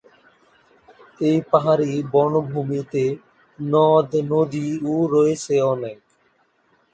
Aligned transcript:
এই 1.21 1.37
পাহাড়ী 1.51 1.91
বনভূমিতে 2.13 3.03
নদ-নদীও 3.59 4.95
রয়েছে 5.13 5.55
অনেক। 5.73 5.97